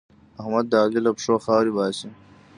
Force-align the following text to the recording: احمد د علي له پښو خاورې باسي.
احمد 0.41 0.65
د 0.69 0.73
علي 0.83 0.99
له 1.05 1.11
پښو 1.15 1.35
خاورې 1.45 1.71
باسي. 1.77 2.09